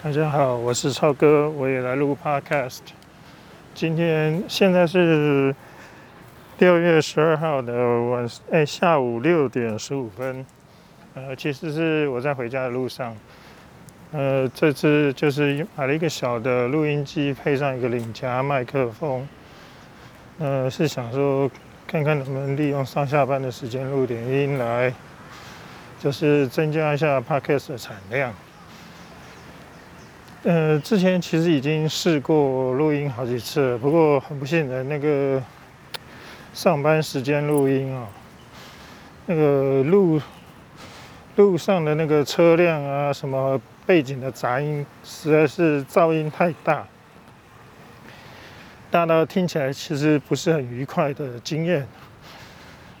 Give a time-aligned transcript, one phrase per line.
[0.00, 2.78] 大家好，我是超哥，我也来录 Podcast。
[3.74, 5.52] 今天现在是
[6.60, 10.46] 六月十二号的晚哎下午六点十五分，
[11.14, 13.16] 呃，其实是我在回家的路上。
[14.12, 19.28] 呃，这次就是买了一个小的录音机，配上一个领夹麦克风。
[20.38, 21.50] 呃，是想说
[21.88, 24.94] 看看能不能利用上下班的时间录点音来，
[25.98, 28.32] 就是增加一下 Podcast 的产量。
[30.44, 35.42] 呃，之前其实已经试过录音好几次了，不过很不幸的那个
[36.54, 38.06] 上班时间录音啊，
[39.26, 40.20] 那个路
[41.34, 46.86] 路上的那个车辆啊，什么背景的杂音，实在是噪音太大，
[48.92, 51.84] 大到听起来其实不是很愉快的经验。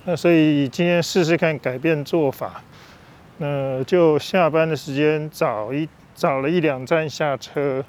[0.04, 2.64] 那所以今天试试看改变做法，
[3.36, 5.88] 那就下班的时间早一。
[6.18, 7.84] 找了一两站下车，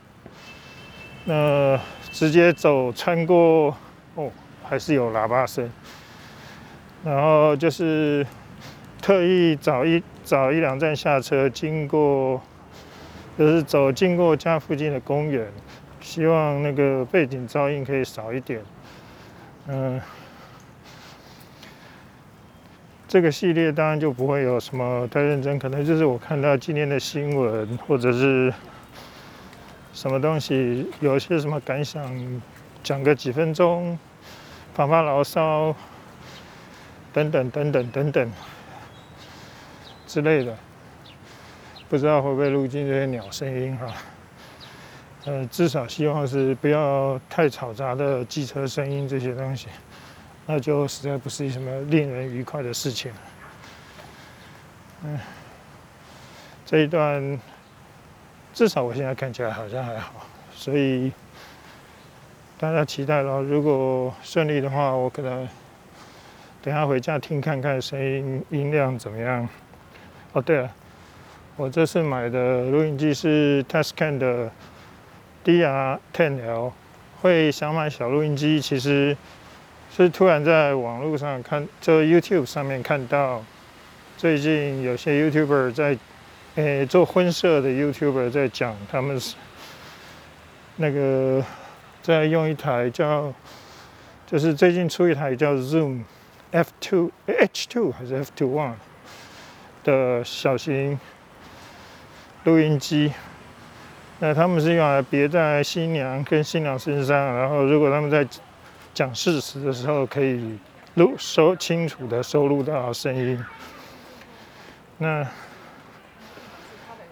[1.25, 1.79] 那
[2.11, 3.75] 直接走穿过
[4.13, 4.29] 哦，
[4.63, 5.67] 还是有喇叭声。
[7.03, 8.23] 然后就是
[9.01, 12.39] 特意找一找一两站下车，经过
[13.35, 15.47] 就是走经过家附近的公园，
[15.99, 18.61] 希望那个背景噪音可以少一点。
[19.65, 19.99] 嗯。
[23.09, 28.53] 这个系列当然就不会有什么太认真，可能就是我看到今天的新闻或者是
[29.91, 32.39] 什么东西，有些什么感想，
[32.83, 33.97] 讲个几分钟，
[34.75, 35.75] 发发牢骚，
[37.11, 38.31] 等等等等等等
[40.05, 40.55] 之类的，
[41.89, 43.87] 不知道会不会录进这些鸟声音哈？
[45.25, 49.67] 呃，至少希望是不要太嘈杂的汽车声音这些东西。
[50.51, 53.13] 那就实在不是什么令人愉快的事情。
[55.03, 55.19] 嗯，
[56.65, 57.39] 这一段
[58.51, 61.11] 至少我现在看起来好像还好，所以
[62.57, 63.43] 大家期待了。
[63.43, 65.47] 如果顺利的话，我可能
[66.63, 69.47] 等下回家听看看声音音量怎么样。
[70.33, 70.71] 哦，对了，
[71.57, 74.51] 我这次买的录音机是 Tascam 的
[75.45, 76.71] DR10L。
[77.21, 79.15] 会想买小录音机，其实。
[79.91, 83.43] 是突然在网络上看，就 YouTube 上面看到，
[84.17, 85.97] 最近有些 YouTuber 在，
[86.55, 89.35] 诶，做婚摄的 YouTuber 在讲，他们是
[90.77, 91.43] 那个
[92.01, 93.33] 在用一台叫，
[94.25, 96.03] 就是最近出一台叫 Zoom
[96.53, 98.73] F2 H2 还是 F2 One
[99.83, 100.99] 的小型
[102.45, 103.11] 录音机，
[104.19, 108.25] 那他们是用来别在新娘跟新郎身上，然后如果他们在
[108.99, 110.59] 讲事实的时候，可以
[110.95, 113.41] 录收清楚的收录到声音。
[114.97, 115.25] 那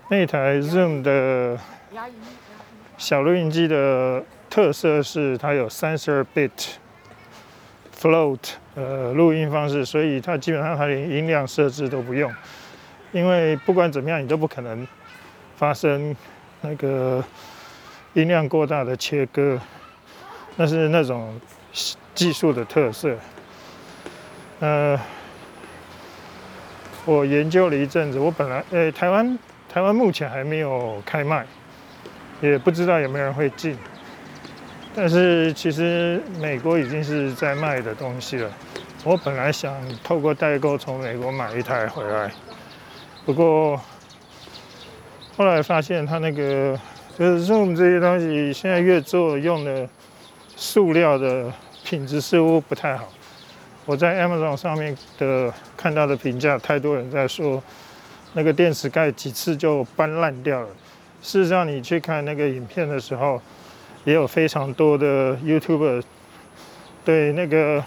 [0.10, 1.58] 那台 Zoom 的
[2.98, 6.52] 小录音机的特色是，它有三十二 bit
[7.98, 8.40] float
[8.76, 12.30] 呃录音方式，所以它基本上它连音量设置都不用，
[13.14, 14.86] 因为不管怎么样，你都不可能
[15.56, 16.14] 发生
[16.60, 17.24] 那个
[18.12, 19.58] 音量过大的切割，
[20.58, 21.40] 那是那种。
[22.16, 23.16] 技术的特色，
[24.60, 25.00] 呃，
[27.06, 28.18] 我研究了一阵子。
[28.18, 29.38] 我本来，呃，台湾
[29.72, 31.46] 台湾目前还没有开卖，
[32.42, 33.78] 也不知道有没有人会进。
[34.96, 38.52] 但是其实美国已经是在卖的东西了。
[39.04, 42.32] 我本来想透过代购从美国买一台回来，
[43.26, 43.80] 不过
[45.36, 46.76] 后来发现它那个
[47.16, 49.88] 就是 Zoom 这些东西，现在越做用的
[50.56, 51.54] 塑料的。
[51.90, 53.08] 品质似乎不太好。
[53.86, 57.64] 我在 Amazon 上面的看到的评价，太多人在说
[58.34, 60.68] 那个电池盖几次就搬烂掉了。
[61.22, 63.42] 事实上，你去看那个影片的时候，
[64.04, 66.04] 也有非常多的 YouTuber
[67.06, 67.82] 对那个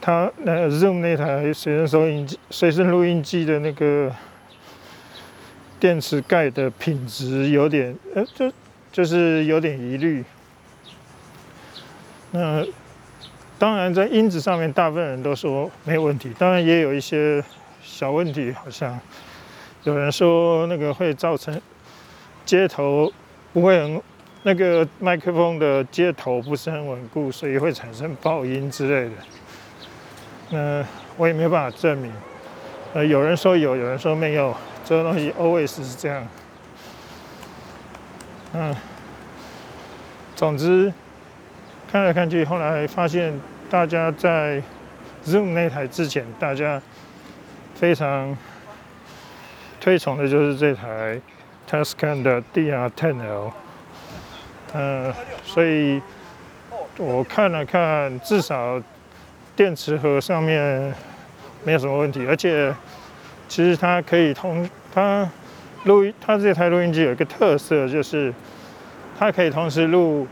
[0.00, 4.14] 他那 Zoom 那台随身收音机、随身录音机的那个
[5.80, 8.52] 电池盖的品质有点呃，就
[8.92, 10.24] 就是有点疑虑。
[12.34, 12.64] 那
[13.58, 16.34] 当然，在音质上面，大部分人都说没有问题。
[16.38, 17.44] 当然，也有一些
[17.82, 18.98] 小问题，好像
[19.84, 21.60] 有人说那个会造成
[22.46, 23.12] 接头
[23.52, 24.02] 不会很，
[24.44, 29.16] 那个麦克风的接头不是很稳固，所以会产生爆音之类的。
[30.50, 30.84] 那
[31.18, 32.10] 我也没有办法证明。
[32.94, 36.26] 呃，有人说有，有人说没有，这个东西 always 是这样。
[38.54, 38.74] 嗯，
[40.34, 40.92] 总之。
[41.92, 44.62] 看来看去，后来发现大家在
[45.26, 46.80] Zoom 那台之前，大家
[47.74, 48.34] 非常
[49.78, 51.20] 推崇的就是这台
[51.68, 53.52] Tascam 的 DR10L，
[54.72, 55.12] 嗯，
[55.44, 56.00] 所以
[56.96, 58.82] 我看了看，至少
[59.54, 60.94] 电池盒上面
[61.62, 62.74] 没有什么问题，而且
[63.48, 65.30] 其实它可以通它
[65.84, 68.32] 录音，它这台录音机有一个特色，就是
[69.18, 70.26] 它可以同时录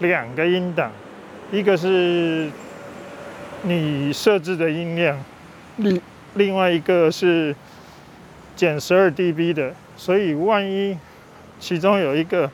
[0.00, 0.90] 两个音档，
[1.54, 2.50] 一个是
[3.62, 5.16] 你设置的音量，
[5.76, 6.00] 另
[6.34, 7.54] 另外一个是
[8.56, 10.98] 减十二 dB 的，所以万一
[11.60, 12.50] 其中有一个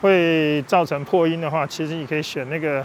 [0.00, 2.82] 会造成破音的话，其实你可以选那个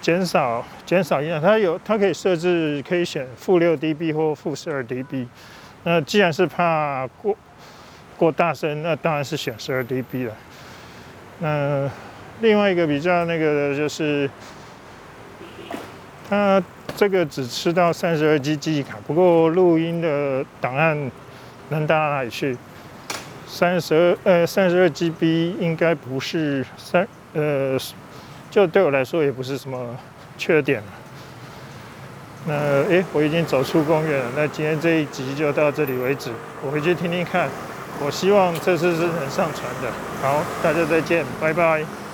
[0.00, 5.26] 减少减少音量，它有它可以设置可以选负六 dB 或负十二 dB。
[5.84, 7.36] 那既然是怕过
[8.16, 10.34] 过大声，那当然是选十二 dB 了。
[11.40, 11.90] 那
[12.40, 14.28] 另外一个比较那个的就是，
[16.28, 16.62] 它
[16.96, 21.10] 这个只吃到三十二 G 记忆卡，不过录音的档案
[21.70, 22.56] 能大到哪里去？
[23.46, 27.78] 三十二呃三十二 GB 应该不是三呃，
[28.50, 29.96] 就对我来说也不是什么
[30.36, 30.82] 缺点。
[32.46, 32.54] 那
[32.88, 34.30] 诶，我已经走出公园了。
[34.36, 36.30] 那今天这一集就到这里为止，
[36.64, 37.48] 我回去听听看。
[38.04, 39.90] 我希望这次是能上传的。
[40.20, 42.05] 好，大家再见，拜拜。